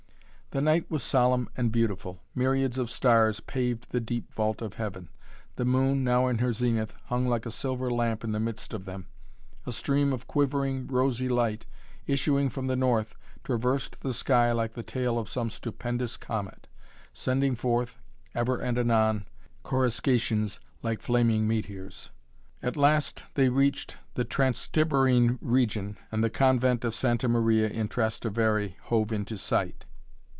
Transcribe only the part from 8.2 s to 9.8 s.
in the midst of them; a